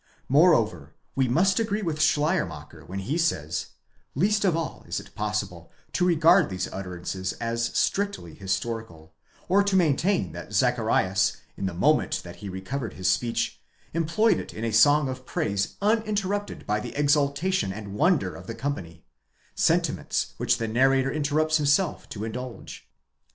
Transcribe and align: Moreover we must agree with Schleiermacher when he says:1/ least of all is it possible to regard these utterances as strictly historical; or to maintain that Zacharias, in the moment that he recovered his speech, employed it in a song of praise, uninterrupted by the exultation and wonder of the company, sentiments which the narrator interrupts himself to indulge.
Moreover 0.29 0.95
we 1.15 1.27
must 1.27 1.59
agree 1.59 1.83
with 1.83 2.01
Schleiermacher 2.01 2.83
when 2.85 2.97
he 2.97 3.19
says:1/ 3.19 3.67
least 4.15 4.43
of 4.43 4.57
all 4.57 4.83
is 4.87 4.99
it 4.99 5.13
possible 5.13 5.71
to 5.93 6.07
regard 6.07 6.49
these 6.49 6.67
utterances 6.73 7.33
as 7.33 7.65
strictly 7.77 8.33
historical; 8.33 9.13
or 9.47 9.61
to 9.61 9.75
maintain 9.75 10.31
that 10.31 10.53
Zacharias, 10.53 11.37
in 11.55 11.67
the 11.67 11.75
moment 11.75 12.21
that 12.23 12.37
he 12.37 12.49
recovered 12.49 12.93
his 12.95 13.11
speech, 13.11 13.61
employed 13.93 14.39
it 14.39 14.55
in 14.55 14.63
a 14.65 14.71
song 14.73 15.07
of 15.07 15.23
praise, 15.27 15.75
uninterrupted 15.83 16.65
by 16.65 16.79
the 16.79 16.95
exultation 16.97 17.71
and 17.71 17.93
wonder 17.93 18.35
of 18.35 18.47
the 18.47 18.55
company, 18.55 19.05
sentiments 19.53 20.33
which 20.37 20.57
the 20.57 20.67
narrator 20.67 21.11
interrupts 21.11 21.57
himself 21.57 22.09
to 22.09 22.23
indulge. 22.23 22.89